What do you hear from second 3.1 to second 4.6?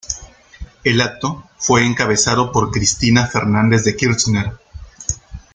Fernández de Kirchner.